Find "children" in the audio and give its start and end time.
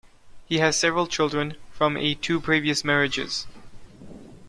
1.05-1.57